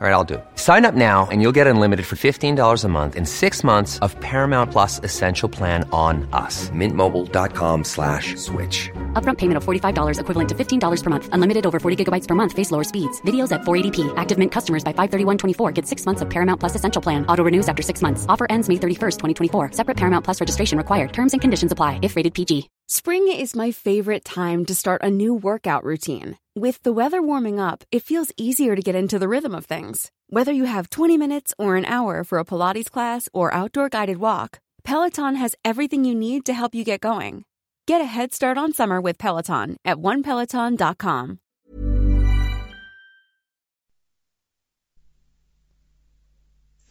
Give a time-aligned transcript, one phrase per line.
[0.00, 0.44] All right, I'll do it.
[0.54, 4.18] Sign up now and you'll get unlimited for $15 a month in six months of
[4.20, 6.70] Paramount Plus Essential Plan on us.
[6.70, 8.88] Mintmobile.com slash switch.
[9.12, 11.28] Upfront payment of $45 equivalent to $15 per month.
[11.32, 12.54] Unlimited over 40 gigabytes per month.
[12.54, 13.20] Face lower speeds.
[13.26, 14.10] Videos at 480p.
[14.16, 17.26] Active Mint customers by 531.24 get six months of Paramount Plus Essential Plan.
[17.26, 18.24] Auto renews after six months.
[18.26, 19.72] Offer ends May 31st, 2024.
[19.72, 21.12] Separate Paramount Plus registration required.
[21.12, 22.70] Terms and conditions apply if rated PG.
[22.88, 26.38] Spring is my favorite time to start a new workout routine.
[26.59, 30.11] With the weather warming up, it feels easier to get into the rhythm of things.
[30.29, 34.17] Whether you have 20 minutes or an hour for a Pilates class or outdoor guided
[34.17, 37.43] walk, Peloton has everything you need to help you get going.
[37.87, 41.39] Get a head start on summer with Peloton at onepeloton.com.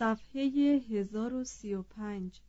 [0.00, 2.47] صفحه 1035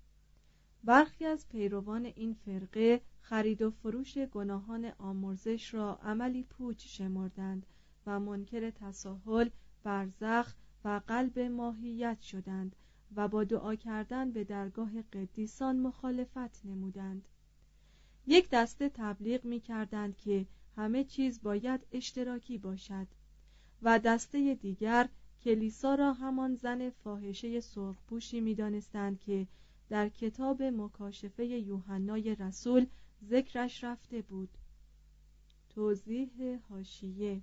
[0.85, 7.67] برخی از پیروان این فرقه خرید و فروش گناهان آمرزش را عملی پوچ شمردند
[8.07, 9.49] و منکر تساهل
[9.83, 12.77] برزخ و قلب ماهیت شدند
[13.17, 17.29] و با دعا کردن به درگاه قدیسان مخالفت نمودند.
[18.27, 23.07] یک دسته تبلیغ می کردند که همه چیز باید اشتراکی باشد
[23.83, 25.09] و دسته دیگر
[25.45, 29.47] کلیسا را همان زن فاحشه سرخپوشی می دانستند که
[29.91, 32.87] در کتاب مکاشفه یوحنای رسول
[33.25, 34.49] ذکرش رفته بود.
[35.69, 37.43] توضیح هاشیه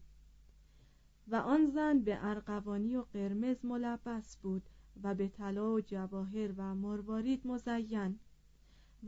[1.27, 4.69] و آن زن به ارغوانی و قرمز ملبس بود
[5.03, 8.19] و به طلا و جواهر و مروارید مزین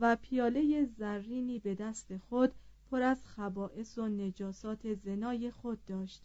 [0.00, 2.52] و پیاله زرینی به دست خود
[2.90, 6.22] پر از خبائس و نجاسات زنای خود داشت.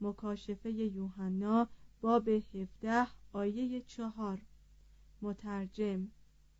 [0.00, 1.68] مکاشفه یوحنا
[2.00, 4.42] باب 17 آیه چهار.
[5.22, 6.08] مترجم.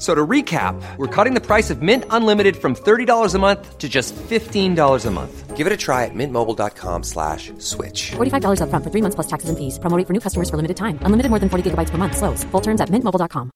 [0.00, 3.88] So to recap, we're cutting the price of Mint Unlimited from $30 a month to
[3.88, 5.56] just $15 a month.
[5.56, 8.10] Give it a try at mintmobile.com slash switch.
[8.16, 9.78] $45 upfront for three months plus taxes and fees.
[9.78, 10.98] Promoting for new customers for limited time.
[11.00, 12.14] Unlimited more than 40 gigabytes per month.
[12.14, 12.44] Slows.
[12.52, 13.50] Full terms at mintmobile.com.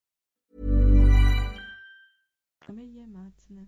[3.07, 3.67] متن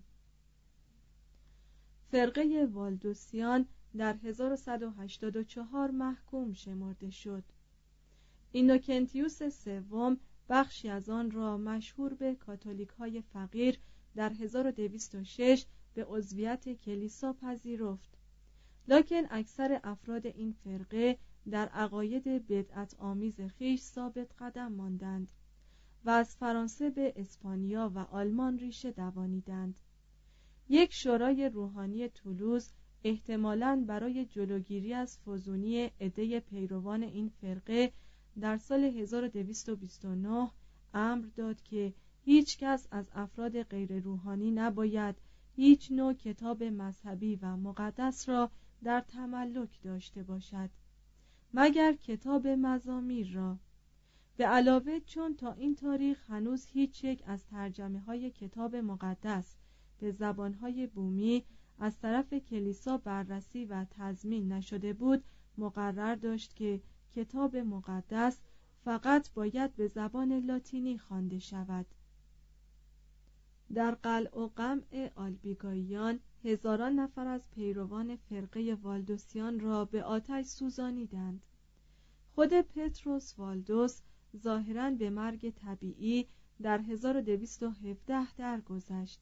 [2.11, 3.65] فرقه والدوسیان
[3.97, 7.43] در 1184 محکوم شمرده شد
[8.51, 10.17] اینوکنتیوس سوم
[10.48, 13.78] بخشی از آن را مشهور به کاتولیک های فقیر
[14.14, 18.18] در 1206 به عضویت کلیسا پذیرفت.
[18.88, 21.18] لکن اکثر افراد این فرقه
[21.50, 25.28] در عقاید بدعت آمیز خیش ثابت قدم ماندند
[26.04, 29.74] و از فرانسه به اسپانیا و آلمان ریشه دوانیدند.
[30.68, 32.72] یک شورای روحانی تولوز
[33.04, 37.92] احتمالاً برای جلوگیری از فزونی عده پیروان این فرقه
[38.40, 40.50] در سال 1229
[40.94, 41.94] امر داد که
[42.24, 45.16] هیچ کس از افراد غیر روحانی نباید
[45.56, 48.50] هیچ نوع کتاب مذهبی و مقدس را
[48.84, 50.70] در تملک داشته باشد
[51.54, 53.58] مگر کتاب مزامیر را.
[54.36, 59.56] به علاوه چون تا این تاریخ هنوز هیچ یک از ترجمه های کتاب مقدس
[59.98, 61.44] به زبانهای بومی
[61.78, 65.24] از طرف کلیسا بررسی و تضمین نشده بود
[65.58, 66.80] مقرر داشت که
[67.14, 68.38] کتاب مقدس
[68.84, 71.86] فقط باید به زبان لاتینی خوانده شود.
[73.74, 81.42] در قلع و قمع آلبیگاییان هزاران نفر از پیروان فرقه والدوسیان را به آتش سوزانیدند.
[82.34, 84.00] خود پتروس والدوس
[84.36, 86.26] ظاهرا به مرگ طبیعی
[86.62, 89.20] در 1217 درگذشت.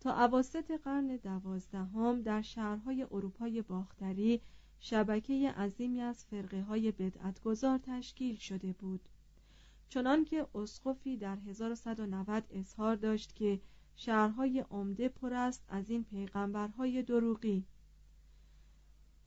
[0.00, 4.40] تا اواسط قرن دوازدهم در شهرهای اروپای باختری
[4.86, 9.00] شبکه عظیمی از فرقه های بدعتگذار تشکیل شده بود.
[9.88, 13.60] چنانکه اسقفی در 1190 اظهار داشت که
[13.96, 17.64] شهرهای عمده پر است از این پیغمبرهای دروغی.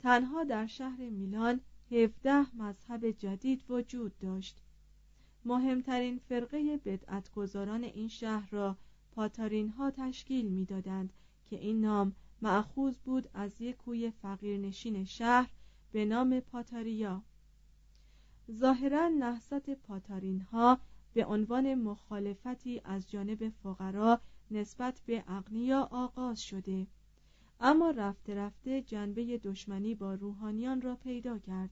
[0.00, 1.60] تنها در شهر میلان
[1.90, 4.62] 17 مذهب جدید وجود داشت.
[5.44, 8.76] مهمترین فرقه بدعتگذاران این شهر را
[9.12, 11.12] پاتارین ها تشکیل می‌دادند
[11.46, 12.12] که این نام
[12.42, 15.50] معخوض بود از یک کوی فقیرنشین شهر
[15.92, 17.22] به نام پاتاریا.
[18.52, 20.78] ظاهرا نهضت پاتارین ها
[21.14, 24.20] به عنوان مخالفتی از جانب فقرا
[24.50, 26.86] نسبت به اغنیا آغاز شده
[27.60, 31.70] اما رفته رفته جنبه دشمنی با روحانیان را پیدا کرد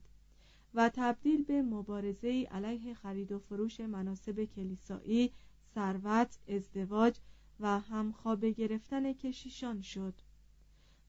[0.73, 5.31] و تبدیل به مبارزه علیه خرید و فروش مناسب کلیسایی
[5.75, 7.17] ثروت ازدواج
[7.59, 10.13] و همخوابه گرفتن کشیشان شد.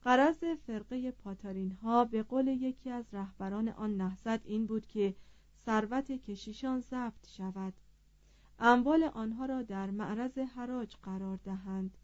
[0.03, 5.15] قرض فرقه پاتارین ها به قول یکی از رهبران آن نهضت این بود که
[5.65, 7.73] ثروت کشیشان ضبط شود.
[8.59, 11.99] اموال آنها را در معرض حراج قرار دهند.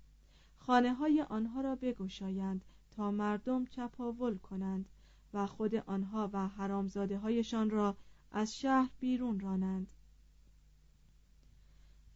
[0.56, 4.88] خانه های آنها را بگشایند تا مردم چپاول کنند
[5.34, 7.96] و خود آنها و حرامزاده هایشان را
[8.32, 9.86] از شهر بیرون رانند.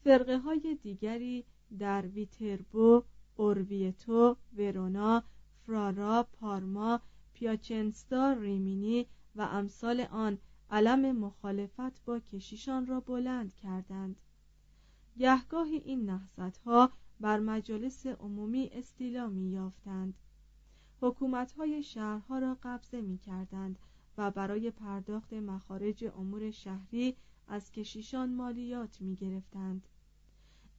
[0.04, 1.44] فرقه های دیگری
[1.78, 3.02] در ویتربو،
[3.36, 5.24] اورویتو، ورونا،
[5.68, 7.00] فرارا، پارما،
[7.34, 9.06] پیاچنستا، ریمینی
[9.36, 10.38] و امثال آن
[10.70, 14.20] علم مخالفت با کشیشان را بلند کردند.
[15.18, 16.20] گهگاهی این
[16.66, 20.14] ها بر مجالس عمومی استیلا می یافتند
[21.58, 23.78] های شهرها را قبضه می کردند
[24.18, 27.16] و برای پرداخت مخارج امور شهری
[27.48, 29.88] از کشیشان مالیات می گرفتند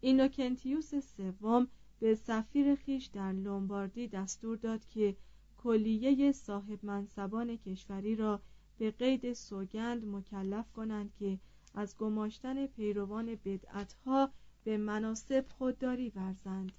[0.01, 1.67] اینوکنتیوس سوم
[1.99, 5.15] به سفیر خیش در لومباردی دستور داد که
[5.57, 8.41] کلیه صاحب منصبان کشوری را
[8.77, 11.39] به قید سوگند مکلف کنند که
[11.75, 14.29] از گماشتن پیروان بدعتها
[14.63, 16.71] به مناسب خودداری ورزند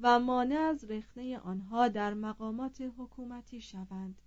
[0.00, 4.22] و مانع از رخنه آنها در مقامات حکومتی شوند.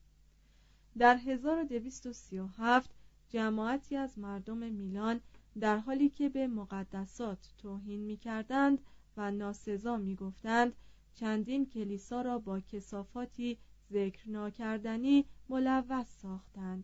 [0.97, 2.89] در 1237
[3.29, 5.21] جماعتی از مردم میلان
[5.59, 8.81] در حالی که به مقدسات توهین می کردند
[9.19, 10.73] و ناسزا می گفتند
[11.13, 13.57] چندین کلیسا را با کسافاتی
[13.91, 16.83] ذکر ناکردنی ملوث ساختند.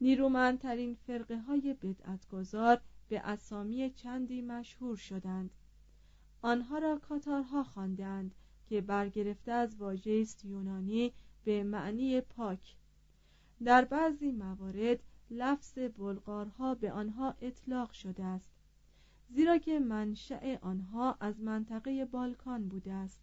[0.00, 5.50] نیرومندترین فرقه های بدعتگذار به اسامی چندی مشهور شدند.
[6.42, 8.34] آنها را کاتارها خواندند
[8.66, 11.12] که برگرفته از واژه است یونانی
[11.44, 12.76] به معنی پاک.
[13.64, 14.98] در بعضی موارد
[15.30, 18.57] لفظ بلغارها به آنها اطلاق شده است.
[19.28, 23.20] زیرا که منشأ آنها از منطقه بالکان بوده است.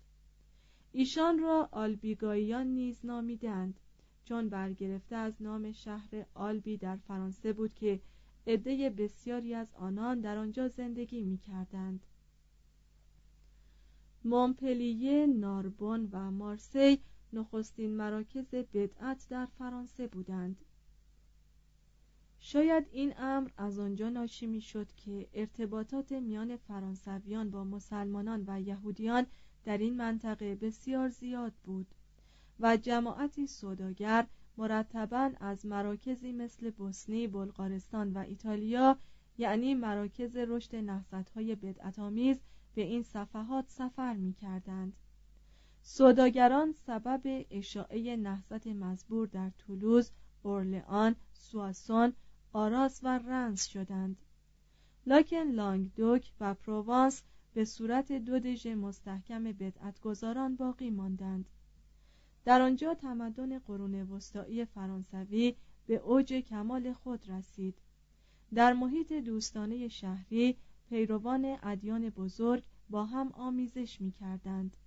[0.91, 3.79] ایشان را آلبیگاییان نیز نامیدند
[4.25, 8.00] چون برگرفته از نام شهر آلبی در فرانسه بود که
[8.47, 12.05] عده بسیاری از آنان در آنجا زندگی می کردند
[14.24, 17.00] مونپلیه، ناربون و مارسی
[17.33, 20.57] نخستین مراکز بدعت در فرانسه بودند.
[22.47, 28.61] شاید این امر از آنجا ناشی می شد که ارتباطات میان فرانسویان با مسلمانان و
[28.61, 29.25] یهودیان
[29.63, 31.87] در این منطقه بسیار زیاد بود
[32.59, 38.97] و جماعتی سوداگر مرتبا از مراکزی مثل بوسنی، بلغارستان و ایتالیا
[39.37, 42.39] یعنی مراکز رشد نهضت‌های بدعت‌آمیز
[42.75, 44.93] به این صفحات سفر می کردند.
[45.81, 50.11] سوداگران سبب اشاعه نهضت مزبور در تولوز،
[50.43, 52.13] اورلئان، سواسون،
[52.57, 54.17] آراس و رنس شدند.
[55.05, 61.50] لکن لانگدوک و پروانس به صورت دو دژ مستحکم بدعتگذاران باقی ماندند.
[62.45, 65.55] در آنجا تمدن قرون وسطایی فرانسوی
[65.88, 67.75] به اوج کمال خود رسید.
[68.53, 70.57] در محیط دوستانه شهری
[70.89, 74.77] پیروان ادیان بزرگ با هم آمیزش می کردند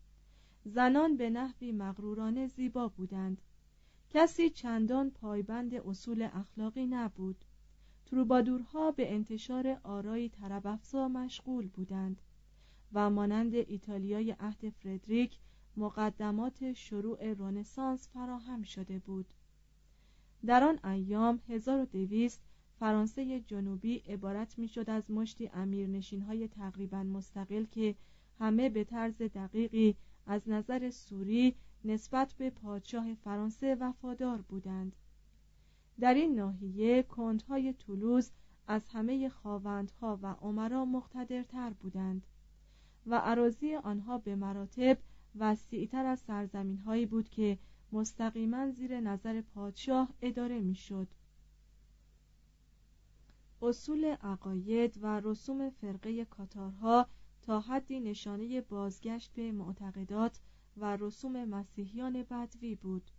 [0.64, 3.42] زنان به نحوی مغرورانه زیبا بودند.
[4.10, 7.44] کسی چندان پایبند اصول اخلاقی نبود.
[8.10, 12.22] تروبادورها به انتشار آرای طرب مشغول بودند
[12.92, 15.38] و مانند ایتالیای عهد فردریک
[15.76, 19.34] مقدمات شروع رنسانس فراهم شده بود.
[20.46, 22.40] در آن ایام 1200
[22.80, 27.94] فرانسه جنوبی عبارت می‌شد از مشتی امیرنشین های تقریبا مستقل که
[28.38, 29.96] همه به طرز دقیقی
[30.26, 34.96] از نظر سوری نسبت به پادشاه فرانسه وفادار بودند.
[36.00, 38.30] در این ناحیه کندهای تولوز
[38.66, 42.26] از همه خاوندها و عمرا مقتدرتر بودند
[43.06, 44.98] و عراضی آنها به مراتب
[45.38, 47.58] وسیعتر از سرزمین هایی بود که
[47.92, 51.08] مستقیما زیر نظر پادشاه اداره می‌شد.
[53.62, 57.06] اصول عقاید و رسوم فرقه کاتارها
[57.42, 60.40] تا حدی نشانه بازگشت به معتقدات
[60.76, 63.10] و رسوم مسیحیان بدوی بود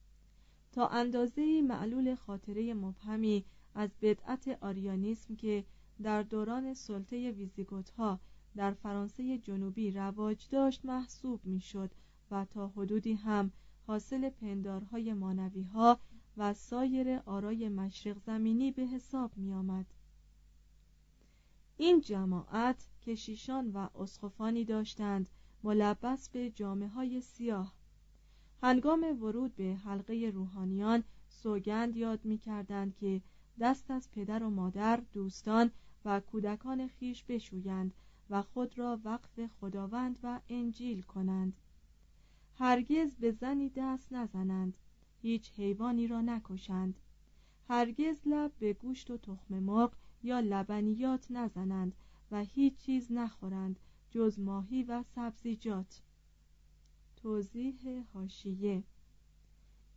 [0.72, 3.46] تا اندازه معلول خاطره مبهمی
[3.76, 5.66] از بدعت آریانیسم که
[6.02, 8.20] در دوران سلطه ویزیگوت ها
[8.56, 11.92] در فرانسه جنوبی رواج داشت محسوب می‌شد
[12.32, 13.52] و تا حدودی هم
[13.88, 16.00] حاصل پندارهای مانوی ها
[16.38, 19.86] و سایر آرای مشرق زمینی به حساب می آمد.
[21.78, 25.30] این جماعت کشیشان و اسخفانی داشتند
[25.64, 27.74] ملبس به جامعه های سیاه
[28.62, 33.22] هنگام ورود به حلقه روحانیان سوگند یاد می کردند که
[33.60, 35.72] دست از پدر و مادر دوستان
[36.06, 37.94] و کودکان خیش بشویند
[38.30, 41.54] و خود را وقف خداوند و انجیل کنند.
[42.56, 44.78] هرگز به زنی دست نزنند
[45.22, 47.00] هیچ حیوانی را نکشند.
[47.70, 51.96] هرگز لب به گوشت و تخم مرغ یا لبنیات نزنند
[52.32, 53.80] و هیچ چیز نخورند
[54.12, 56.02] جز ماهی و سبزیجات.
[57.24, 58.84] توضیح هاشیه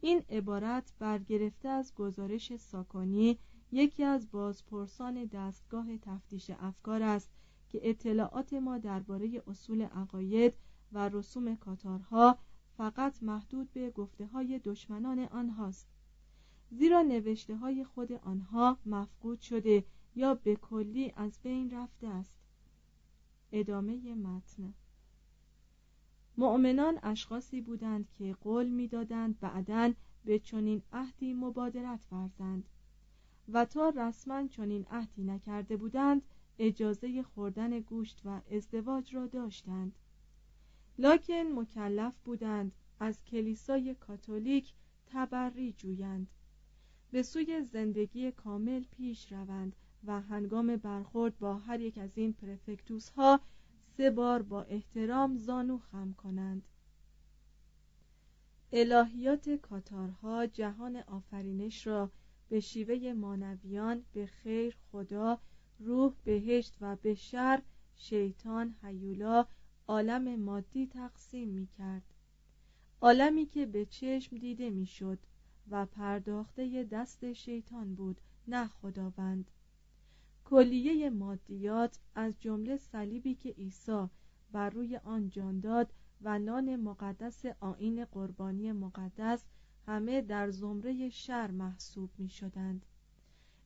[0.01, 3.39] این عبارت برگرفته از گزارش ساکانی
[3.73, 7.31] یکی از بازپرسان دستگاه تفتیش افکار است
[7.69, 10.55] که اطلاعات ما درباره اصول عقاید
[10.93, 12.39] و رسوم کاتارها
[12.77, 15.89] فقط محدود به گفته های دشمنان آنهاست.
[16.71, 22.35] زیرا نوشته های خود آنها مفقود شده یا به کلی از بین رفته است.
[23.53, 24.75] ادامه متن.
[26.37, 29.93] مؤمنان اشخاصی بودند که قول می‌دادند بعدا
[30.25, 32.69] به چنین عهدی مبادرت ورزند
[33.49, 36.23] و تا رسما چنین عهدی نکرده بودند
[36.59, 39.93] اجازه خوردن گوشت و ازدواج را داشتند.
[40.99, 44.75] لکن مکلف بودند از کلیسای کاتولیک
[45.07, 46.27] تبری جویند.
[47.11, 53.09] به سوی زندگی کامل پیش روند و هنگام برخورد با هر یک از این پرفکتوس
[53.09, 53.41] ها
[53.97, 56.63] سه بار با احترام زانو خم کنند.
[58.73, 62.11] الهیات کاتارها جهان آفرینش را
[62.49, 65.39] به شیوه مانویان به خیر خدا
[65.79, 67.63] روح بهشت و به شر
[67.97, 69.47] شیطان هیولا
[69.89, 72.15] عالم مادی تقسیم می کرد
[73.01, 75.19] عالمی که به چشم دیده می شد
[75.71, 79.51] و پرداخته دست شیطان بود نه خداوند.
[80.53, 84.07] کلیه مادیات از جمله صلیبی که عیسی
[84.53, 85.93] بر روی آن جان داد
[86.23, 89.45] و نان مقدس آین قربانی مقدس
[89.87, 92.87] همه در زمره شر محسوب می شدند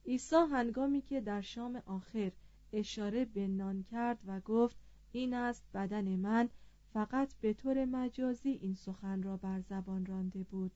[0.05, 2.33] عیسی هنگامی که در شام آخر
[2.73, 4.77] اشاره به نان کرد و گفت
[5.13, 6.49] این است بدن من
[6.93, 10.73] فقط به طور مجازی این سخن را بر زبان رانده بود.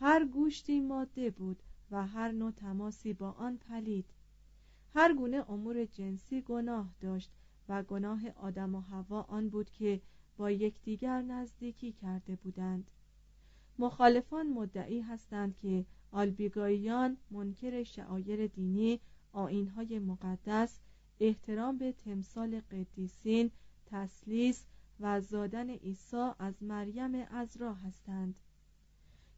[0.00, 4.06] هر گوشتی ماده بود و هر نوع تماسی با آن پلید.
[4.94, 7.30] هر گونه امور جنسی گناه داشت
[7.68, 10.00] و گناه آدم و هوا آن بود که
[10.36, 12.90] با یکدیگر نزدیکی کرده بودند.
[13.78, 19.00] مخالفان مدعی هستند که آلبیگاییان منکر شعایر دینی
[19.32, 20.80] آینهای مقدس
[21.20, 23.50] احترام به تمثال قدیسین
[23.86, 24.64] تسلیس
[25.00, 28.40] و زادن عیسی از مریم ازرا هستند.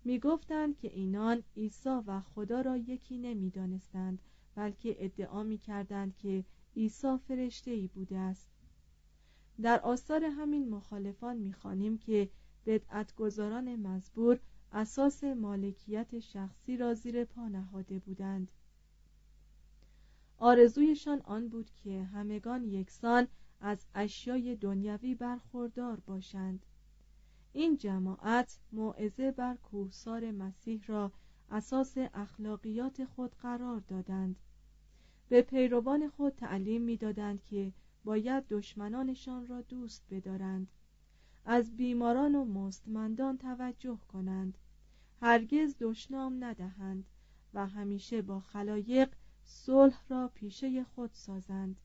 [0.04, 4.22] می گفتند که اینان عیسی و خدا را یکی نمی دانستند
[4.54, 6.44] بلکه ادعا می کردند که
[6.76, 8.48] عیسی فرشته ای بوده است.
[9.62, 12.28] در آثار همین مخالفان می‌خوانیم که
[12.66, 14.38] بدعتگذاران مزبور
[14.72, 18.52] اساس مالکیت شخصی را زیر پا نهاده بودند.
[20.38, 23.28] آرزویشان آن بود که همگان یکسان
[23.60, 26.66] از اشیای دنیوی برخوردار باشند.
[27.52, 31.12] این جماعت موعظه بر کوهسار مسیح را
[31.52, 34.36] اساس اخلاقیات خود قرار دادند.
[35.28, 37.72] به پیروان خود تعلیم می‌دادند که
[38.04, 40.68] باید دشمنانشان را دوست بدارند.
[41.44, 44.58] از بیماران و مستمندان توجه کنند.
[45.20, 47.04] هرگز دشنام ندهند
[47.54, 49.12] و همیشه با خلایق
[49.44, 51.80] صلح را پیشه خود سازند.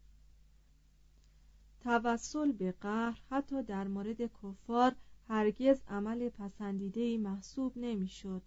[1.80, 4.96] توسل به قهر حتی در مورد کفار
[5.28, 8.42] هرگز عمل پسندیده محسوب نمی‌شد.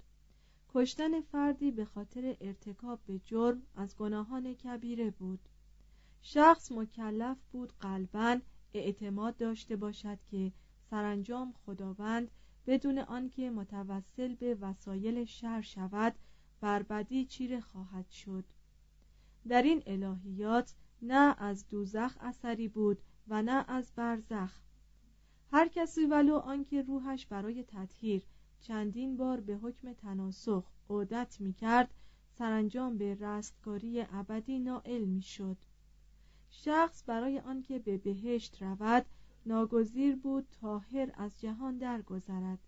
[0.75, 5.41] کشتن فردی به خاطر ارتکاب به جرم از گناهان کبیره بود.
[6.23, 8.39] شخص مکلف بود قلبا
[8.75, 10.53] اعتماد داشته باشد که
[10.91, 12.31] سرانجام خداوند
[12.67, 16.15] بدون آنکه متوسل به وسایل شر شود
[16.61, 18.45] بربدی چیره خواهد شد.
[19.49, 22.99] در این الهیات نه از دوزخ اثری بود
[23.29, 24.61] و نه از برزخ.
[25.53, 28.23] هر کسی ولو آنکه روحش برای تطهیر
[28.61, 31.95] چندین بار به حکم تناسخ عودت می کرد
[32.39, 35.57] سرانجام به رستگاری ابدی نائل می شد
[36.51, 39.07] شخص برای آنکه به بهشت رود
[39.47, 42.59] ناگزیر بود تاهر از جهان درگذرد.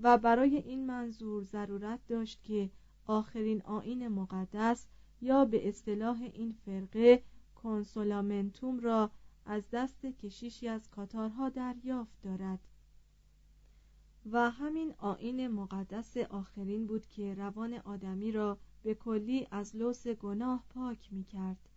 [0.00, 2.70] و برای این منظور ضرورت داشت که
[3.06, 4.86] آخرین آین مقدس
[5.20, 7.22] یا به اصطلاح این فرقه
[7.54, 9.10] کنسولامنتوم را
[9.46, 12.60] از دست کشیشی از کاتارها دریافت دارد.
[14.30, 20.64] و همین آین مقدس آخرین بود که روان آدمی را به کلی از لوس گناه
[20.74, 21.68] پاک می کرد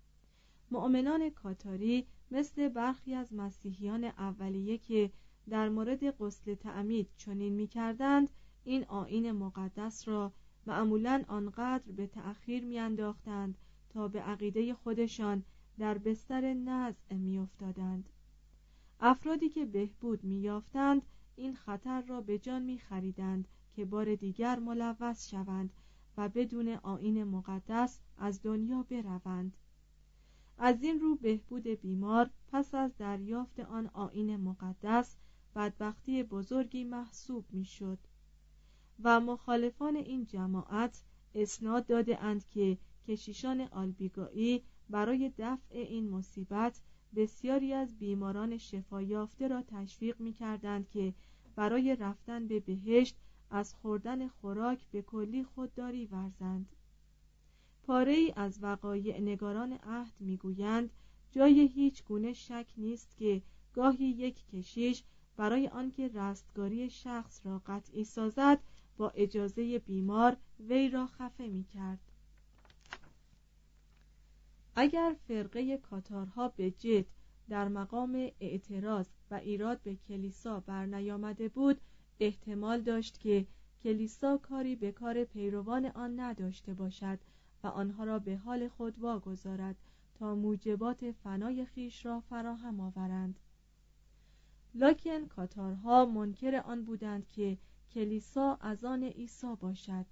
[0.71, 5.11] مؤمنان کاتاری مثل برخی از مسیحیان اولیه که
[5.49, 8.29] در مورد غسل تعمید چنین می کردند
[8.63, 10.31] این آین مقدس را
[10.67, 13.57] معمولا آنقدر به تأخیر میانداختند
[13.89, 15.43] تا به عقیده خودشان
[15.79, 18.09] در بستر نزع میافتادند.
[18.99, 21.01] افرادی که بهبود میافتند
[21.35, 25.73] این خطر را به جان میخریدند که بار دیگر ملوث شوند
[26.17, 29.57] و بدون آین مقدس از دنیا بروند.
[30.57, 35.15] از این رو بهبود بیمار پس از دریافت آن آین مقدس
[35.55, 37.99] بدبختی بزرگی محسوب می‌شد
[39.03, 41.03] و مخالفان این جماعت
[41.35, 42.77] اسناد داده اند که
[43.07, 46.81] کشیشان آلبیگایی برای دفع این مصیبت
[47.15, 51.13] بسیاری از بیماران شفایافته را تشویق می کردند که
[51.55, 53.15] برای رفتن به بهشت
[53.49, 56.69] از خوردن خوراک به کلی خودداری ورزند
[57.83, 60.89] پاره ای از وقایع نگاران عهد می‌گویند
[61.31, 63.41] جای هیچ گونه شک نیست که
[63.73, 65.03] گاهی یک کشیش
[65.37, 68.59] برای آنکه رستگاری شخص را قطعی سازد
[68.97, 72.04] با اجازه بیمار وی را خفه می کرد.
[74.75, 77.05] اگر فرقه کاتارها به جد
[77.49, 81.81] در مقام اعتراض و ایراد به کلیسا برنیامده بود
[82.19, 83.47] احتمال داشت که
[83.83, 87.19] کلیسا کاری به کار پیروان آن نداشته باشد
[87.63, 89.75] و آنها را به حال خود واگذارد
[90.15, 93.39] تا موجبات فنای خیش را فراهم آورند.
[94.75, 97.57] لکن کاتارها منکر آن بودند که
[97.91, 100.05] کلیسا از آن عیسی باشد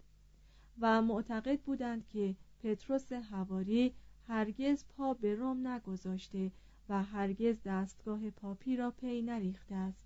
[0.80, 3.94] و معتقد بودند که پتروس حواری
[4.28, 6.52] هرگز پا به روم نگذاشته
[6.90, 10.04] و هرگز دستگاه پاپی را پی نریخته است.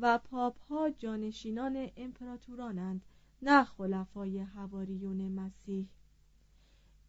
[0.00, 3.04] و پاپ ها جانشینان امپراتورانند
[3.42, 5.88] نه خلفای حواریون مسیح.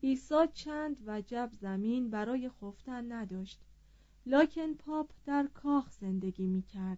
[0.04, 3.60] عیسی چند وجب زمین برای خفتن نداشت
[4.26, 6.98] لکن پاپ در کاخ زندگی می کرد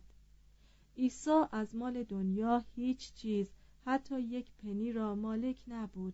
[0.97, 3.51] عیسی از مال دنیا هیچ چیز
[3.85, 6.13] حتی یک پنی را مالک نبود.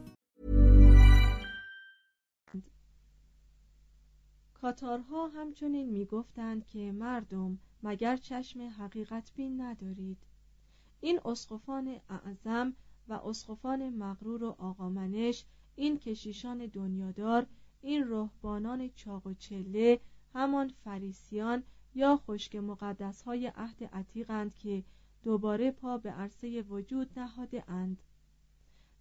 [4.61, 10.17] کاتارها همچنین می‌گفتند که مردم مگر چشم حقیقت بین ندارید.
[10.99, 12.73] این اسقفان اعظم
[13.07, 15.45] و اسقفان مغرور و آقامنش
[15.75, 17.45] این کشیشان دنیادار
[17.81, 19.99] این رهبانان چاق و چله
[20.33, 21.63] همان فریسیان
[21.95, 24.83] یا خشک مقدس های عهد عتیقند که
[25.23, 28.03] دوباره پا به عرصه وجود نهاده اند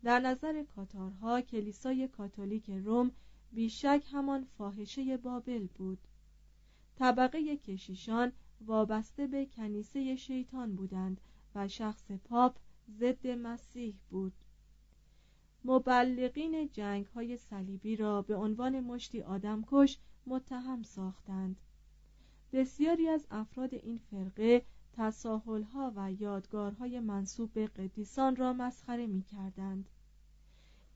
[0.02, 3.10] در نظر کاتارها کلیسای کاتولیک روم
[3.52, 5.98] بیشک همان فاحشه بابل بود.
[6.96, 8.32] طبقه کشیشان
[8.66, 11.20] وابسته به کنیسه شیطان بودند
[11.54, 12.56] و شخص پاپ
[12.98, 14.32] ضد مسیح بود.
[15.64, 21.56] مبلغین جنگ های صلیبی را به عنوان مشتی آدمکش متهم ساختند.
[22.52, 24.62] بسیاری از افراد این فرقه
[25.74, 29.88] ها و یادگارهای منصوب به قدیسان را مسخره می کردند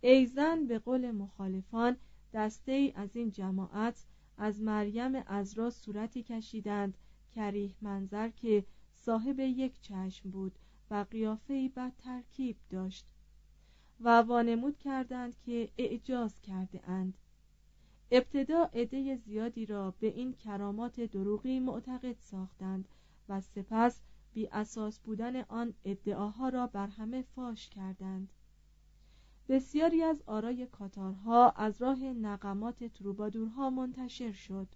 [0.00, 1.96] ایزن به قول مخالفان
[2.35, 4.05] دسته ای از این جماعت
[4.38, 6.99] از مریم ازرا صورتی کشیدند
[7.35, 10.59] کریه منظر که صاحب یک چشم بود
[10.90, 13.07] و قیافه بد ترکیب داشت
[14.01, 17.18] و وانمود کردند که اعجاز کرده اند
[18.11, 22.88] ابتدا عده زیادی را به این کرامات دروغی معتقد ساختند
[23.29, 24.01] و سپس
[24.35, 28.33] بی اساس بودن آن ادعاها را بر همه فاش کردند.
[29.48, 34.68] بسیاری از آرای کاتارها از راه نقمات تروبادورها منتشر شد.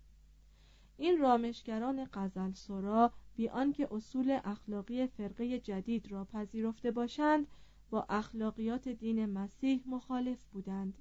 [0.97, 7.47] این رامشگران قزل سرا بی آنکه اصول اخلاقی فرقه جدید را پذیرفته باشند
[7.91, 10.99] با اخلاقیات دین مسیح مخالف بودند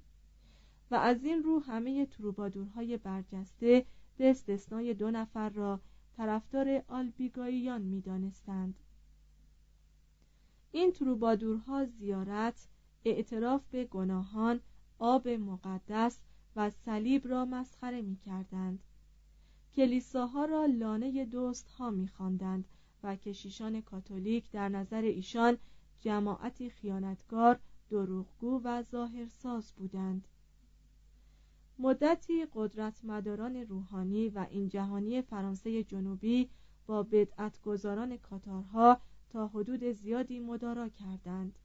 [0.90, 5.80] و از این رو همه تروبادورهای برجسته به استثنای دو نفر را
[6.16, 8.80] طرفدار آلبیگاییان می‌دانستند.
[10.72, 12.68] این تروبادورها زیارت
[13.04, 14.60] اعتراف به گناهان
[14.98, 16.20] آب مقدس
[16.56, 18.82] و صلیب را مسخره می کردند
[19.74, 22.64] کلیساها را لانه دوست ها می خواندند
[23.02, 25.58] و کشیشان کاتولیک در نظر ایشان
[26.00, 30.28] جماعتی خیانتگار دروغگو و ظاهرساز بودند.
[31.78, 36.50] مدتی قدرتمداران روحانی و این جهانی فرانسه جنوبی
[36.86, 41.58] با بدعتگذاران کاتارها تا حدود زیادی مدارا کردند.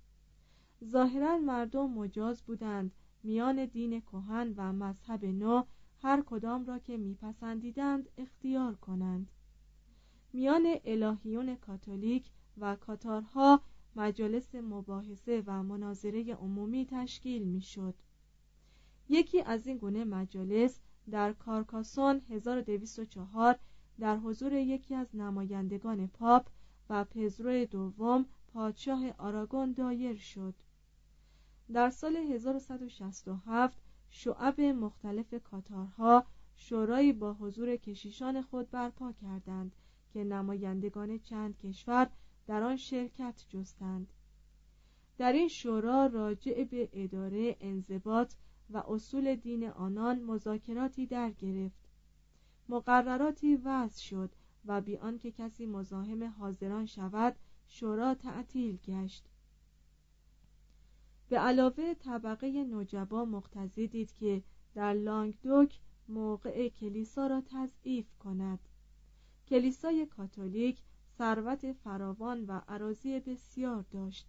[0.84, 2.92] ظاهرا مردم مجاز بودند.
[3.24, 5.64] میان دین کهن و مذهب نو
[6.02, 9.32] هر کدام را که میپسندیدند اختیار کنند.
[10.34, 13.62] میان الهیون کاتولیک و کاتارها
[13.96, 17.96] مجالس مباحثه و مناظره عمومی تشکیل می‌شد.
[19.10, 20.80] یکی از این گونه مجالس
[21.12, 23.60] در کارکاسون 1204
[24.00, 26.48] در حضور یکی از نمایندگان پاپ
[26.90, 30.56] و پزرو دوم پادشاه آراگون دایر شد.
[31.74, 33.78] در سال 1167
[34.10, 39.76] شعب مختلف کاتارها شورایی با حضور کشیشان خود برپا کردند
[40.14, 42.10] که نمایندگان چند کشور
[42.48, 44.14] در آن شرکت جستند.
[45.18, 48.34] در این شورا راجع به اداره انضباط
[48.70, 51.90] و اصول دین آنان مذاکراتی در گرفت.
[52.70, 54.32] مقرراتی وضع شد
[54.66, 57.36] و بی آنکه کسی مزاحم حاضران شود
[57.68, 59.30] شورا تعطیل گشت.
[61.34, 64.44] به علاوه طبقه نجبا مقتضی دید که
[64.76, 68.60] در لانگدوک موقع کلیسا را تضعیف کند.
[69.48, 70.82] کلیسای کاتولیک
[71.18, 74.28] ثروت فراوان و عراضی بسیار داشت.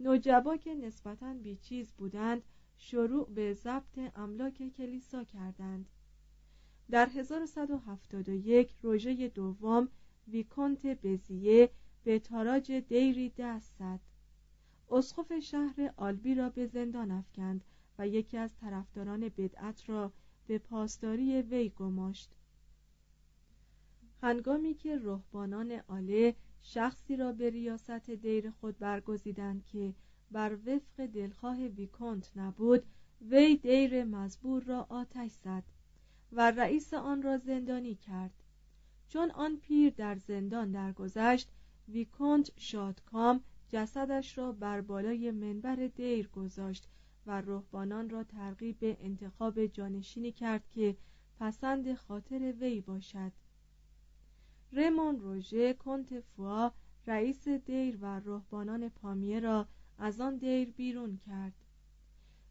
[0.00, 2.42] نجبا که نسبتاً بیچیز بودند
[2.76, 5.88] شروع به ضبط املاک کلیسا کردند.
[6.90, 9.88] در 1171 روژه دوم
[10.28, 11.70] ویکونت بزیه
[12.04, 14.11] به تاراج دیری دست زد.
[14.92, 17.64] اسقف شهر آلبی را به زندان افکند
[17.98, 20.12] و یکی از طرفداران بدعت را
[20.46, 22.30] به پاسداری وی گماشت.
[24.22, 29.94] هنگامی که رهبانان آله شخصی را به ریاست دیر خود برگزیدند که
[30.30, 32.82] بر وفق دلخواه ویکونت نبود
[33.30, 35.64] وی دیر مزبور را آتش زد
[36.32, 38.42] و رئیس آن را زندانی کرد.
[39.08, 41.48] چون آن پیر در زندان درگذشت
[41.88, 43.40] ویکونت شادکام
[43.72, 46.88] جسدش را بر بالای منبر دیر گذاشت
[47.26, 50.96] و رهبانان را ترغیب به انتخاب جانشینی کرد که
[51.40, 53.32] پسند خاطر وی باشد.
[54.72, 56.72] رمون روژه کنت فوا
[57.06, 59.66] رئیس دیر و رهبانان پامیه را
[59.98, 61.54] از آن دیر بیرون کرد.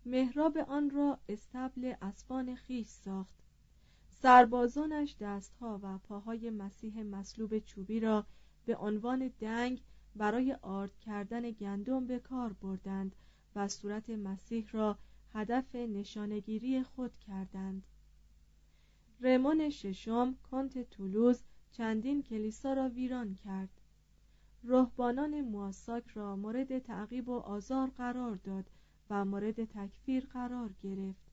[0.05, 3.35] محراب آن را استبل اسبان خیش ساخت.
[4.09, 8.25] سربازانش دستها و پاهای مسیح مصلوب چوبی را
[8.65, 9.81] به عنوان دنگ
[10.15, 13.15] برای آرد کردن گندم به کار بردند
[13.55, 14.97] و صورت مسیح را
[15.33, 17.83] هدف نشانگیری خود کردند.
[19.21, 23.69] رمون ششم کنت تولوز چندین کلیسا را ویران کرد.
[24.63, 28.69] رهبانان مواساک را مورد تعقیب و آزار قرار داد
[29.09, 31.31] و مورد تکفیر قرار گرفت.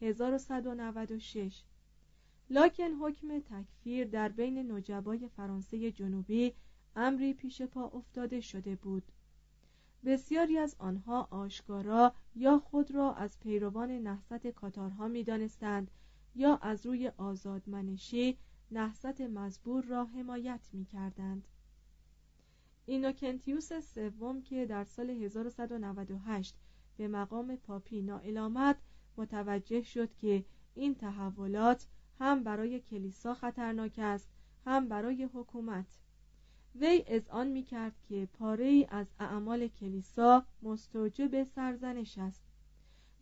[0.00, 1.62] 1196
[2.50, 6.52] لاکن حکم تکفیر در بین نجبای فرانسه جنوبی
[6.96, 9.12] امری پیش پا افتاده شده بود
[10.04, 15.90] بسیاری از آنها آشکارا یا خود را از پیروان نهضت کاتارها می‌دانستند
[16.34, 18.38] یا از روی آزادمنشی
[18.70, 21.48] نهضت مزبور را حمایت می کردند.
[22.86, 26.56] اینوکنتیوس سوم که در سال 1198
[26.96, 28.78] به مقام پاپی نائل آمد
[29.16, 31.86] متوجه شد که این تحولات
[32.18, 34.28] هم برای کلیسا خطرناک است
[34.66, 35.98] هم برای حکومت
[36.74, 42.42] وی آن می کرد که پاره ای از اعمال کلیسا مستوجب سرزنش است.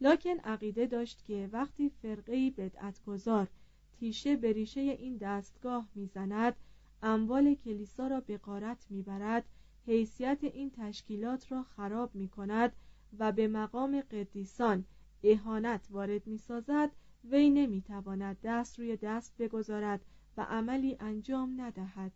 [0.01, 3.49] لکن عقیده داشت که وقتی فرقه بدعتگذار
[3.93, 6.57] تیشه به ریشه این دستگاه می‌زند
[7.03, 9.45] اموال کلیسا را به قارت می‌برد
[9.87, 12.73] حیثیت این تشکیلات را خراب می کند
[13.19, 14.85] و به مقام قدیسان
[15.25, 16.91] اهانت وارد می سازد
[17.25, 20.05] وی نمی تواند دست روی دست بگذارد
[20.37, 22.13] و عملی انجام ندهد.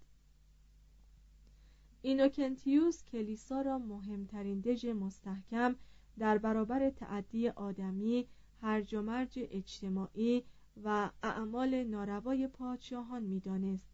[2.07, 5.75] اینوکنتیوس کلیسا را مهمترین دژ مستحکم
[6.19, 8.27] در برابر تعدی آدمی
[8.63, 10.45] هرج و مرج اجتماعی
[10.85, 13.89] و اعمال ناروای پادشاهان می‌دانست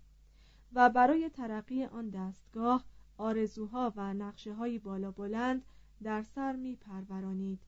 [0.73, 2.85] و برای ترقی آن دستگاه
[3.19, 5.65] آرزوها و نقشه های بالا بلند
[6.03, 7.61] در سر می پرورانید.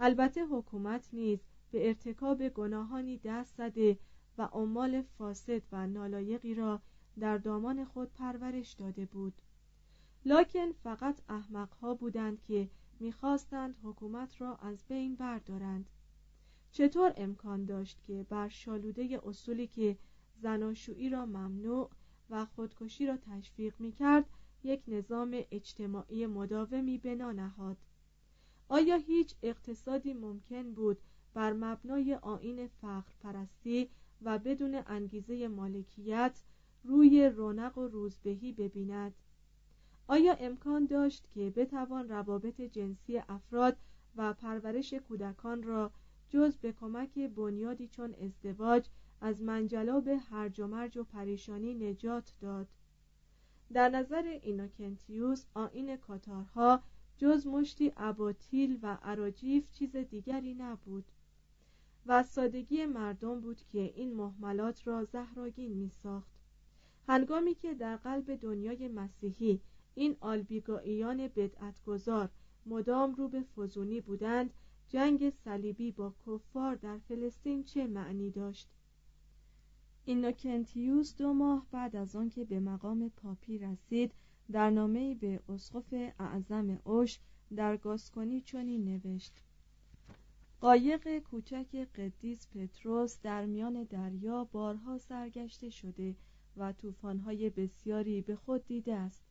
[0.00, 3.98] البته حکومت نیز به ارتکاب گناهانی دست زده
[4.38, 6.80] و عمال فاسد و نالایقی را
[7.20, 9.32] در دامان خود پرورش داده بود
[10.24, 12.68] لکن فقط احمقها بودند که
[13.00, 15.90] می‌خواستند حکومت را از بین بردارند.
[16.70, 19.96] چطور امکان داشت که بر شالوده اصولی که
[20.36, 21.90] زناشویی را ممنوع
[22.30, 24.24] و خودکشی را تشویق می‌کرد
[24.64, 27.76] یک نظام اجتماعی مداومی بنا نهاد.
[28.68, 30.98] آیا هیچ اقتصادی ممکن بود
[31.34, 33.88] بر مبنای آین فقر پرستی
[34.22, 36.42] و بدون انگیزه مالکیت
[36.84, 39.14] روی رونق و روزبهی ببیند؟
[40.12, 43.76] آیا امکان داشت که بتوان روابط جنسی افراد
[44.16, 45.90] و پرورش کودکان را
[46.28, 48.88] جز به کمک بنیادی چون ازدواج
[49.20, 52.68] از منجلاب هرج و مرج و پریشانی نجات داد؟
[53.72, 56.82] در نظر اینوکنتیوس آین کاتارها
[57.18, 61.04] جز مشتی اباطیل و عراجیف چیز دیگری نبود
[62.06, 66.32] و سادگی مردم بود که این محملات را زهراگین می ساخت
[67.08, 69.60] هنگامی که در قلب دنیای مسیحی
[69.94, 72.28] این آلبیگاییان بدعتگذار
[72.66, 74.50] مدام رو به فزونی بودند
[74.88, 78.68] جنگ صلیبی با کفار در فلسطین چه معنی داشت؟
[80.04, 84.12] اینوکنتیوس دو ماه بعد از آنکه به مقام پاپی رسید
[84.52, 87.18] در نامه به اسقف اعظم اوش
[87.56, 89.32] در گاسکونی چنین نوشت
[90.60, 96.16] قایق کوچک قدیس پتروس در میان دریا بارها سرگشته شده
[96.56, 99.24] و طوفان‌های بسیاری به خود دیده است.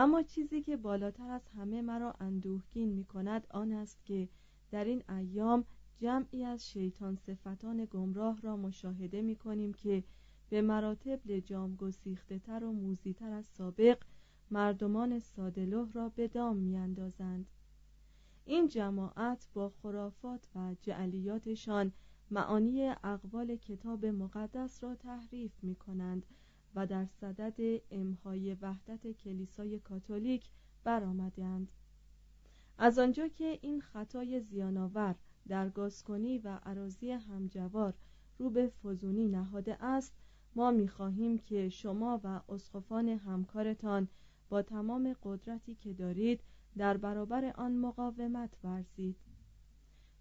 [0.00, 4.28] اما چیزی که بالاتر از همه مرا اندوهگین می کند آن است که
[4.70, 5.64] در این ایام
[5.96, 10.04] جمعی از شیطان صفتان گمراه را مشاهده می کنیم که
[10.48, 13.98] به مراتب لجام گسیخته تر و موزیتر از سابق
[14.50, 17.46] مردمان سادلوه را به دام می اندازند.
[18.44, 21.92] این جماعت با خرافات و جعلیاتشان
[22.30, 26.26] معانی اقوال کتاب مقدس را تحریف می کنند
[26.74, 30.50] و در صدد امهای وحدت کلیسای کاتولیک
[30.84, 31.68] برآمدند
[32.78, 35.14] از آنجا که این خطای زیانآور
[35.48, 37.94] در گاسکونی و عراضی همجوار
[38.38, 40.12] رو به فزونی نهاده است
[40.54, 44.08] ما می‌خواهیم که شما و اسقفان همکارتان
[44.48, 46.40] با تمام قدرتی که دارید
[46.76, 49.16] در برابر آن مقاومت ورزید.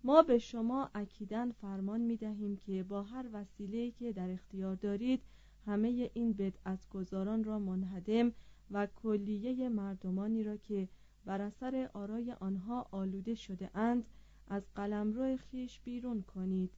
[0.03, 5.21] ما به شما اکیدن فرمان می دهیم که با هر وسیله که در اختیار دارید
[5.67, 8.31] همه این بدعتگذاران را منهدم
[8.71, 10.87] و کلیه مردمانی را که
[11.25, 14.05] بر اثر آرای آنها آلوده شده اند
[14.47, 16.71] از قلمرو خیش بیرون کنید.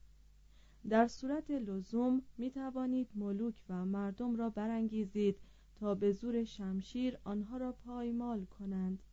[0.89, 5.39] در صورت لزوم می توانید ملوک و مردم را برانگیزید
[5.75, 9.03] تا به زور شمشیر آنها را پایمال کنند.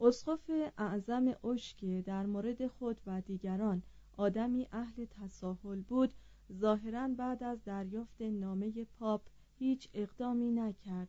[0.00, 3.82] اسقف اعظم اشکه در مورد خود و دیگران
[4.16, 6.14] آدمی اهل تساهل بود
[6.52, 9.22] ظاهرا بعد از دریافت نامه پاپ
[9.58, 11.08] هیچ اقدامی نکرد.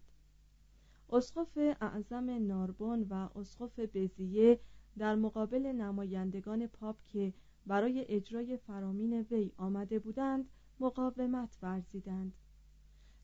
[1.10, 4.60] اسقف اعظم ناربون و اسقف بزیه
[4.98, 7.34] در مقابل نمایندگان پاپ که
[7.65, 12.34] برای اجرای فرامین وی آمده بودند مقاومت ورزیدند.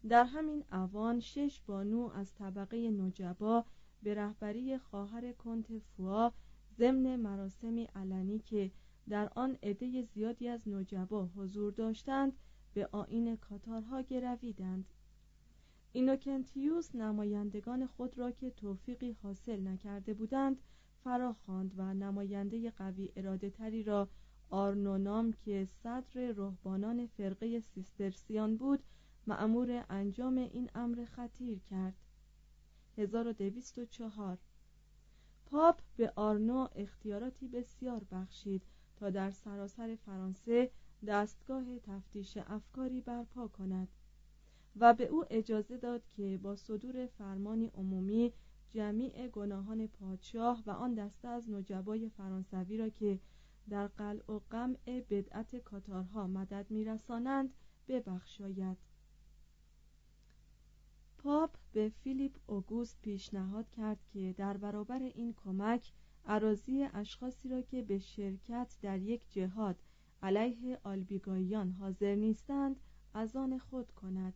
[0.09, 3.65] در همین اوان شش بانو از طبقه نجبا
[4.03, 6.33] به رهبری خواهر کنت فوا
[6.77, 8.71] ضمن مراسمی علنی که
[9.09, 12.33] در آن عده زیادی از نجبا حضور داشتند
[12.73, 14.85] به آین کاتارها گرویدند.
[15.93, 20.61] اینوکنتیوس نمایندگان خود را که توفیقی حاصل نکرده بودند
[21.03, 24.09] فراخواند و نماینده قوی اراده تری را
[24.49, 28.83] آرنونام که صدر رهبانان فرقه سیسترسیان بود
[29.27, 31.95] معمور انجام این امر خطیر کرد.
[32.97, 34.37] 1204
[35.45, 38.61] پاپ به آرنو اختیاراتی بسیار بخشید.
[39.09, 40.71] در سراسر فرانسه
[41.07, 43.87] دستگاه تفتیش افکاری برپا کند
[44.75, 48.33] و به او اجازه داد که با صدور فرمانی عمومی
[48.71, 53.19] جمیع گناهان پادشاه و آن دسته از نجبای فرانسوی را که
[53.69, 57.53] در قلع و قمع بدعت کاتارها مدد میرسانند
[57.87, 58.77] ببخشاید.
[61.17, 65.93] پاپ به فیلیپ اوگوست پیشنهاد کرد که در برابر این کمک
[66.25, 69.75] عراضی اشخاصی را که به شرکت در یک جهاد
[70.23, 72.79] علیه آلبیگاییان حاضر نیستند
[73.13, 74.33] از آن خود کند.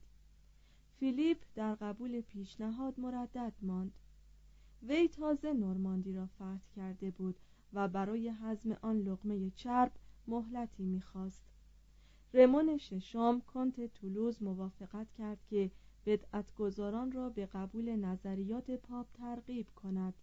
[0.99, 3.91] فیلیپ در قبول پیشنهاد مردد ماند.
[4.83, 7.39] وی تازه نورماندی را فتح کرده بود
[7.73, 9.91] و برای حزم آن لقمه چرب
[10.27, 11.43] مهلتی می‌خواست.
[12.33, 15.71] رمون ششم کنت تولوز موافقت کرد که
[16.05, 20.13] بدعتگذاران را به قبول نظریات پاپ ترغیب کند.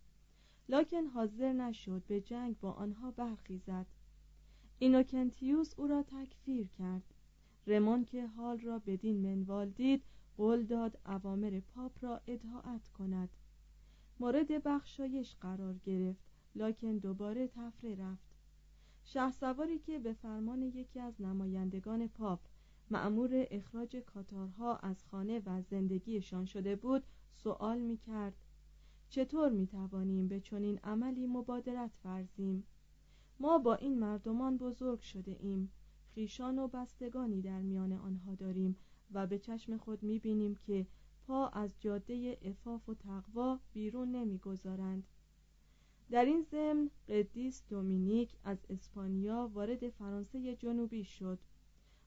[0.68, 3.87] لاکن حاضر نشد به جنگ با آنها برخیزد.
[4.79, 7.14] اینوکنتیوس او را تکفیر کرد.
[7.66, 10.03] رمون که حال را بدین منوال دید
[10.37, 13.29] قول داد اوامر پاپ را اطاعت کند.
[14.20, 16.25] مورد بخشایش قرار گرفت.
[16.55, 18.33] لاکن دوباره تفره رفت.
[19.05, 22.40] شهسواری که به فرمان یکی از نمایندگان پاپ
[22.90, 27.03] معمور اخراج کاتارها از خانه و زندگیشان شده بود
[27.35, 28.35] سوال می کرد
[29.12, 32.64] چطور می توانیم به چنین عملی مبادرت ورزیم؟
[33.40, 35.72] ما با این مردمان بزرگ شده ایم.
[36.14, 38.77] خیشان و بستگانی در میان آنها داریم
[39.12, 40.87] و به چشم خود می بینیم که
[41.27, 45.07] پا از جاده افاف و تقوا بیرون نمی‌گذارند.
[46.11, 51.38] در این ضمن قدیس دومینیک از اسپانیا وارد فرانسه جنوبی شد.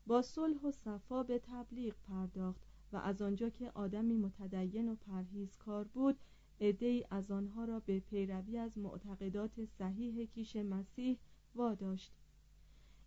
[0.08, 5.84] با صلح و صفا به تبلیغ پرداخت و از آنجا که آدمی متدین و پرهیزکار
[5.84, 6.18] بود
[6.62, 11.18] عدهای از آنها را به پیروی از معتقدات صحیح کیش مسیح
[11.56, 12.12] واداشت.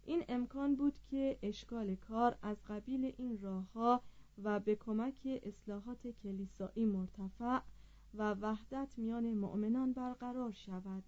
[0.04, 4.02] این امکان بود که اشکال کار از قبیل این راهها
[4.42, 7.60] و به کمک اصلاحات کلیسایی مرتفع
[8.14, 11.02] و وحدت میان مؤمنان برقرار شود.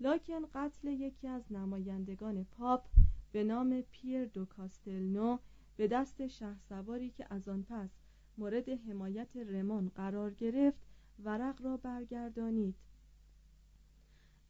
[0.00, 2.84] لاکن قتل یکی از نمایندگان پاپ
[3.32, 5.38] به نام پیر دو کاستلنو
[5.76, 7.90] به دست شهسواری که از آن پس
[8.38, 10.89] مورد حمایت رمان قرار گرفت
[11.24, 12.74] ورق را برگردانید.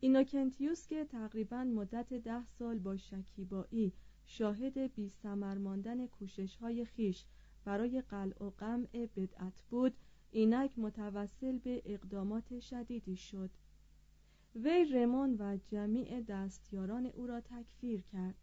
[0.00, 3.92] اینوکنتیوس که تقریبا مدت ده سال با شکیبایی
[4.26, 7.24] شاهد بی سمر ماندن کوشش های خیش
[7.64, 9.94] برای قلع و قمع بدعت بود
[10.30, 13.50] اینک متوسل به اقدامات شدیدی شد.
[14.54, 18.34] وی رمان و جمیع دستیاران او را تکفیر کرد.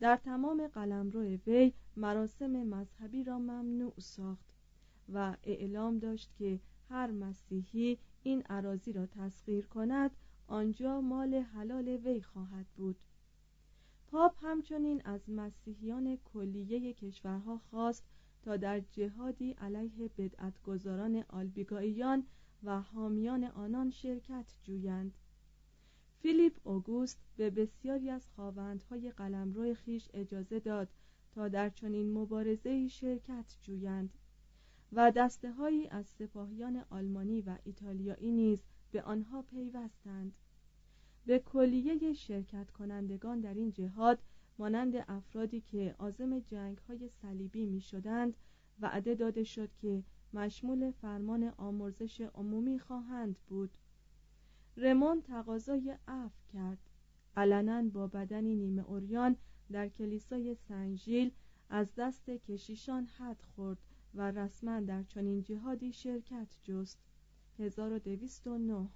[0.00, 4.46] در تمام قلمرو وی مراسم مذهبی را ممنوع ساخت
[5.12, 10.10] و اعلام داشت که هر مسیحی این عراضی را تسخیر کند
[10.46, 12.96] آنجا مال حلال وی خواهد بود.
[14.06, 18.04] پاپ همچنین از مسیحیان کلیه کشورها خواست
[18.42, 22.26] تا در جهادی علیه بدعتگذاران آلبیگاییان
[22.62, 25.14] و حامیان آنان شرکت جویند.
[26.22, 30.88] فیلیپ اوگوست به بسیاری از خواوندهای قلمرو خیش اجازه داد
[31.32, 34.10] تا در چنین مبارزه شرکت جویند.
[34.92, 38.62] و دسته هایی از سپاهیان آلمانی و ایتالیایی نیز
[38.92, 40.32] به آنها پیوستند.
[41.26, 44.18] به کلیه شرکت کنندگان در این جهاد
[44.58, 48.34] مانند افرادی که عازم جنگ های صلیبی می شدند
[48.80, 53.70] وعده داده شد که مشمول فرمان آمرزش عمومی خواهند بود.
[54.76, 56.78] رمون تقاضای عفو کرد.
[57.36, 59.36] علنا با بدنی نیمه اوریان
[59.72, 61.30] در کلیسای سنجیل
[61.70, 63.78] از دست کشیشان حد خورد
[64.14, 66.98] و رسما در چنین جهادی شرکت جست.
[67.58, 68.88] 1209